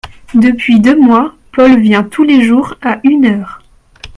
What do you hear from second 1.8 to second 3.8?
tous les jours à une heure…